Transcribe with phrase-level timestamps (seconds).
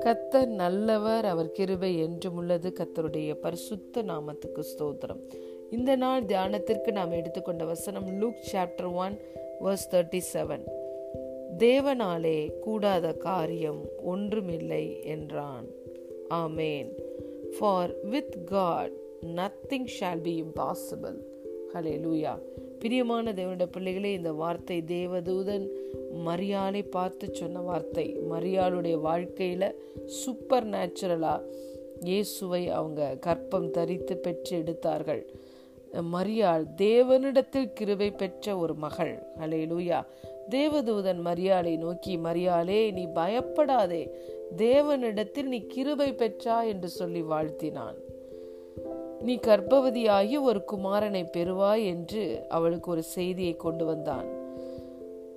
[0.00, 2.72] கத்தர் நல்லவர் அவர் கிருபை என்றும் உள்ளது.
[2.80, 5.20] கத்தருடைய பரிசுத்த நாமத்துக்கு ஸ்தோத்திரம்.
[5.70, 9.18] இந்த நாள் தியானத்திற்கு நாம் எடுத்துக்கொண்ட வசனம் Luke chapter one
[9.60, 10.62] verse thirty seven.
[11.58, 15.66] தேவனாலே கூடாத காரியம் ஒன்றுமில்லை என்றான்.
[16.30, 16.92] ஆமேன்.
[17.58, 18.92] For with God
[19.26, 21.16] nothing shall be impossible
[21.98, 22.38] hallelujah
[22.84, 25.66] பிரியமான தேவனுடைய பிள்ளைகளே இந்த வார்த்தை தேவதூதன்
[26.26, 28.04] மரியாலை பார்த்து சொன்ன வார்த்தை.
[28.30, 29.66] மரியாளுடைய வாழ்க்கையில்
[30.06, 31.46] சூப்பர் நேச்சுரலாக
[32.00, 35.22] இயேசுவை அவங்க கற்பம் தரித்து பெற்று எடுத்தார்கள்.
[36.12, 39.14] மரியாள் தேவனிடத்தில் கிருவை பெற்ற ஒரு மகள்.
[39.40, 40.00] அலே லூயா
[40.50, 44.04] தேவதூதன் மரியாளை நோக்கி மரியாளே நீ பயப்படாதே.
[44.56, 47.98] தேவனிடத்தில் நீ கிருபை பெற்றா என்று சொல்லி வாழ்த்தினான்.
[49.20, 54.42] நீ கர்ப்பவதியாகி ஒரு குமாரனை பெறுவாய் என்று அவளுக்கு ஒரு செய்தியை கொண்டு வந்தான்.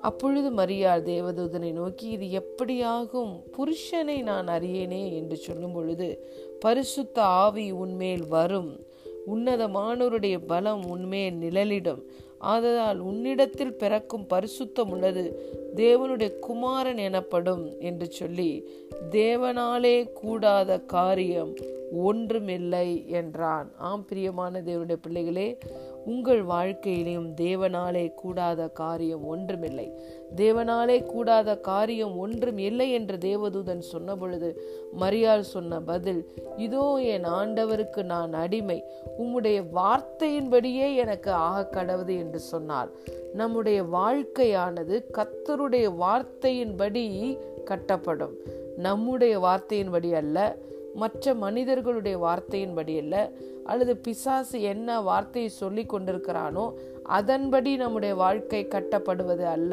[0.00, 3.42] அப்பொழுது மரியாள் தேவதூதனை நோக்கி இது எப்படியாகும்?
[3.50, 6.28] புருஷனை நான் அறியேனே என்று சொல்லும் பொழுது
[6.60, 8.86] பரிசுத்த ஆவி உன்மேல் வரும்.
[9.34, 12.02] உன்னதமானோருடைய பலம் உன்மேல் நிழலிடும்.
[12.40, 15.54] ஆததால் உன்னிடத்தில் பிறக்கும் பரிசுத்தம் உள்ளது.
[15.76, 18.68] தேவனுடைய குமாரன் எனப்படும் என்று சொல்லி
[19.10, 21.54] தேவனாலே கூடாத காரியம்
[21.92, 23.72] ஒன்றுமில்லை என்றான்.
[23.78, 25.58] ஆம் பிரியமான தேவனுடைய பிள்ளைகளே
[26.04, 29.92] உங்கள் வாழ்க்கையிலும் தேவனாலே கூடாத காரியம் ஒன்றுமில்லை.
[30.36, 34.62] தேவனாலே கூடாத காரியம் ஒன்றும் இல்லை என்று தேவதூதன் சொன்ன பொழுது
[35.00, 38.82] மரியாள் சொன்ன பதில் இதோ என் ஆண்டவருக்கு நான் அடிமை.
[39.18, 42.90] உம்முடைய வார்த்தையின்படியே எனக்கு ஆக கடவுது என்று சொன்னார்.
[43.34, 48.34] நம்முடைய வாழ்க்கையானது கத்தருடைய வார்த்தையின்படி கட்டப்படும்.
[48.76, 50.56] நம்முடைய வார்த்தையின்படி அல்ல
[51.00, 53.16] மற்ற மனிதர்களுடைய வார்த்தையின்படி அல்ல
[53.70, 56.64] அல்லது பிசாசு என்ன வார்த்தையை சொல்லி கொண்டிருக்கிறானோ
[57.18, 59.72] அதன்படி நம்முடைய வாழ்க்கை கட்டப்படுவது அல்ல.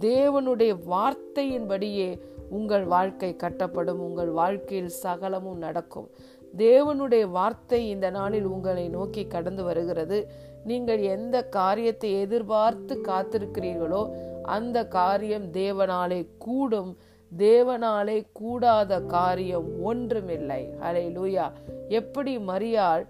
[0.00, 2.08] தேவனுடைய வார்த்தையின்படியே
[2.50, 6.08] உங்கள் வாழ்க்கை கட்டப்படும் உங்கள் வாழ்க்கையில் சகலமும் நடக்கும்.
[6.56, 10.18] தேவனுடைய வார்த்தை இந்த நாளில் உங்களை நோக்கி கடந்து வருகிறது.
[10.70, 14.02] நீங்கள் எந்த காரியத்தை எதிர்பார்த்து காத்திருக்கிறீர்களோ
[14.56, 16.92] அந்த காரியம் தேவனாலே கூடும்.
[17.38, 20.62] தேவனாலே கூடாத காரியம் ஒன்றுமில்லை.
[20.82, 21.46] ஹலே லூயா
[21.88, 23.04] எப்படி மரியாள்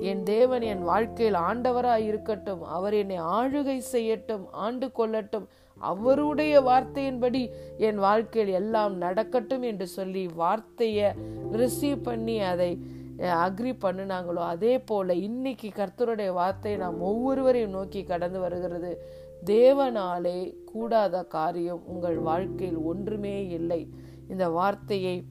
[0.00, 5.46] என் தேவன் என் வாழ்க்கையில் ஆண்டவராய் இருக்கட்டும் அவர் என்னை ஆளுகை செய்யட்டும் ஆண்டு கொள்ளட்டும்
[5.80, 7.42] அவருடைய வார்த்தையின்படி
[7.78, 11.08] என் வாழ்க்கையில் எல்லாம் நடக்கட்டும் என்று சொல்லி வார்த்தையை
[11.52, 12.70] ரிசீவ் பண்ணி அதை
[13.46, 18.92] அக்ரி பண்ணினாங்களோ அதே போல இன்னைக்கு கர்த்தருடைய வார்த்தை நாம் ஒவ்வொருவரையும் நோக்கி கடந்து வருகிறது.
[19.44, 23.88] தேவனாலே கூடாத காரியம் உங்கள் வாழ்க்கையில் ஒன்றுமே இல்லை.
[24.28, 25.24] இந்த வார்த்தையை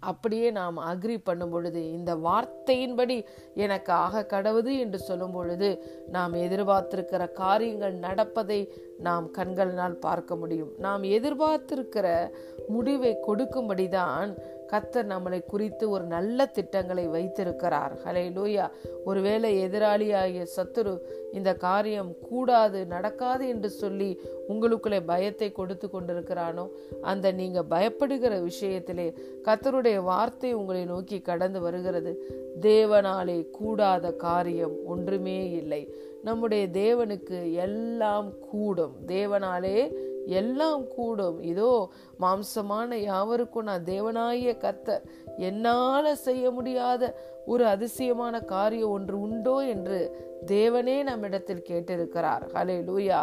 [0.00, 7.32] அப்படியே நாம் அக்ரி பண்ணும் பொழுது இந்த வார்த்தையின்படி எனக்கு ஆக கடவுது என்று சொல்லும் பொழுது நாம் எதிர்பார்த்திருக்கிற
[7.32, 10.72] காரியங்கள் நடப்பதை நாம் கண்களினால் பார்க்க முடியும்.
[10.78, 12.30] நாம் எதிர்பார்த்திருக்கிற
[12.68, 14.36] முடிவை கொடுக்கும்படிதான்
[14.72, 17.98] கத்தர் நம்மளை குறித்து ஒரு நல்ல திட்டங்களை வைத்திருக்கிறார்.
[18.04, 18.70] ஹலே லூயா
[19.04, 20.98] ஒருவேளை எதிராளியாகிய சத்துரு
[21.32, 26.68] இந்த காரியம் கூடாது நடக்காது என்று சொல்லி உங்களுக்குள்ளே பயத்தை கொடுத்து கொண்டிருக்கிறானோ
[27.02, 32.12] அந்த நீங்க பயப்படுகிற விஷயத்திலே கத்தருடைய வார்த்தை உங்களை நோக்கி கடந்து வருகிறது.
[32.60, 35.94] தேவனாலே கூடாத காரியம் ஒன்றுமே இல்லை.
[36.22, 38.94] நம்முடைய தேவனுக்கு எல்லாம் கூடும்.
[39.06, 39.92] தேவனாலே
[40.26, 41.42] எல்லாம் கூடும்.
[41.42, 45.00] இதோ மாம்சமான யாவருக்கும் நான் தேவனாய கத்த
[45.36, 47.14] என்னால செய்ய முடியாத
[47.46, 49.98] ஒரு அதிசயமான காரியம் ஒன்று உண்டோ என்று
[50.46, 52.44] தேவனே நம்மிடத்தில் கேட்டிருக்கிறார்.
[52.54, 53.20] ஹலே லூயா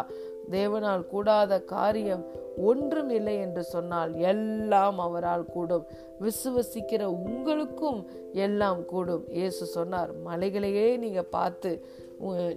[0.50, 2.24] தேவனால் கூடாத காரியம்
[2.56, 5.86] ஒன்றும் இல்லை என்று சொன்னால் எல்லாம் அவரால் கூடும்.
[6.20, 9.24] விசுவசிக்கிற உங்களுக்கும் எல்லாம் கூடும்.
[9.28, 11.84] இயேசு சொன்னார் மலைகளையே நீங்க பார்த்து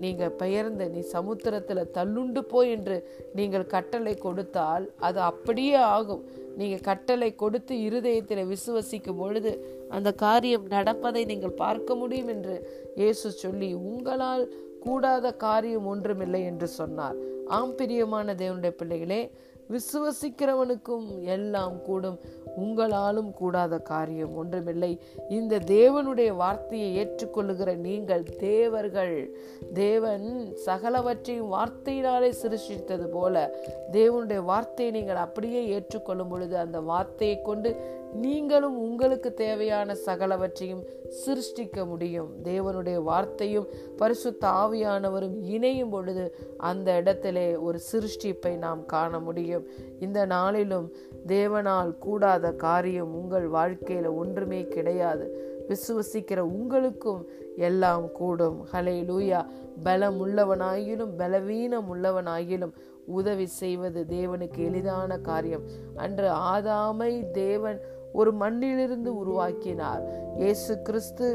[0.04, 2.98] நீங்கள் பெயர்ந்து நீ சமுத்திரத்தில் தள்ளுண்டு போய் என்று
[3.38, 6.24] நீங்கள் கட்டளை கொடுத்தால் அது அப்படியே ஆகும்.
[6.60, 9.52] நீங்கள் கட்டளை கொடுத்து இருதயத்தில் விசுவசிக்கும் பொழுது
[9.90, 12.56] அந்த காரியம் நடப்பதை நீங்கள் பார்க்க முடியும் என்று
[12.96, 14.46] இயேசு சொல்லி உங்களால்
[14.86, 17.18] கூடாத காரியம் ஒன்றுமில்லை என்று சொன்னார்.
[17.58, 19.22] ஆம் பிரியமான தேவனுடைய பிள்ளைகளே
[19.70, 22.20] விசுவசிக்கிறவனுக்கும் எல்லாம் கூடும்.
[22.60, 25.00] உங்களாலும் கூடாத காரியம் ஒன்றுமில்லை.
[25.30, 29.38] இந்த தேவனுடைய வார்த்தையை ஏற்றுக்கொள்ளுகிற நீங்கள் தேவர்கள்.
[29.74, 33.56] தேவன் சகலவற்றையும் வார்த்தையினாலே சிருஷ்டித்தது போல
[33.92, 37.70] தேவனுடைய வார்த்தையை நீங்கள் அப்படியே ஏற்றுக்கொள்ளும் பொழுது அந்த வார்த்தையை கொண்டு
[38.14, 40.84] நீங்களும் உங்களுக்கு தேவையான சகலவற்றையும்
[41.26, 42.30] சிருஷ்டிக்க முடியும்.
[42.44, 43.68] தேவனுடைய வார்த்தையும்
[43.98, 49.66] பரிசுத்த ஆவியானவரும் இணையும் பொழுது அந்த இடத்திலே ஒரு சிருஷ்டிப்பை நாம் காண முடியும்.
[50.00, 50.92] இந்த நாளிலும்
[51.28, 55.56] தேவனால் கூடாத காரியம் உங்கள் வாழ்க்கையில ஒன்றுமே கிடையாது.
[55.68, 58.68] விசுவசிக்கிற உங்களுக்கும் எல்லாம் கூடும்.
[58.72, 59.46] ஹலே லூயா
[59.84, 62.72] பலம் உள்ளவனாயிலும் பலவீனம் உள்ளவனாயிலும்
[63.08, 65.62] உதவி செய்வது தேவனுக்கு எளிதான காரியம்.
[65.96, 67.82] அன்று ஆதாமை தேவன்
[68.14, 70.04] ஒரு மண்ணிலிருந்து உருவாக்கினார்.
[70.36, 71.28] இயேசு கிறிஸ்து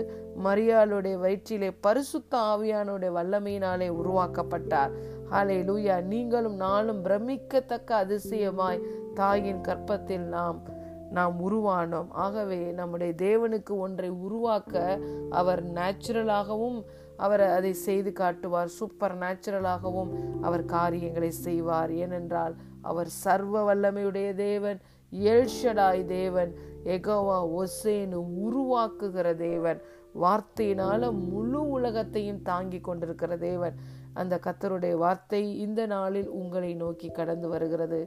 [0.44, 4.92] மரியாளுடைய வயிற்றிலே பரிசுத்த ஆவியானுடைய வல்லமையினாலே உருவாக்கப்பட்டார்.
[5.30, 8.80] ஹாலே லூயா நீங்களும் நானும் பிரமிக்கத்தக்க அதிசயமாய்
[9.14, 10.80] தாயின் கற்பத்தில் நாம்
[11.10, 12.10] நாம் உருவானோம்.
[12.10, 14.98] ஆகவே நம்முடைய தேவனுக்கு ஒன்றை உருவாக்க
[15.30, 16.84] அவர் நேச்சுரலாகவும்
[17.26, 18.70] அவர் அதை செய்து காட்டுவார்.
[18.78, 21.92] சூப்பர் நேச்சுரலாகவும் அவர் காரியங்களை செய்வார்.
[22.04, 24.78] ஏனென்றால் அவர் சர்வ வல்லமையுடைய தேவன்
[25.12, 26.52] எல்ஷடாய் தேவன்
[26.84, 29.80] எகோவா ஒசேனு உருவாக்குகிற தேவன்
[30.22, 33.76] வார்த்தையினால முழு உலகத்தையும் தாங்கி கொண்டிருக்கிற தேவன்.
[34.20, 38.00] அந்த கத்தருடைய வார்த்தை இந்த நாளில் உங்களை நோக்கி கடந்து வருகிறது.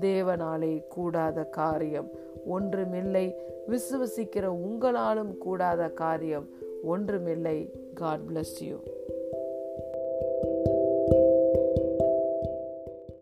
[0.00, 2.08] தேவனாலே கூடாத காரியம்
[2.46, 3.26] ஒன்றுமில்லை.
[3.68, 6.46] விசுவசிக்கிற உங்களாலும் கூடாத காரியம்
[6.84, 7.58] ஒன்றுமில்லை.
[7.94, 8.82] God bless you.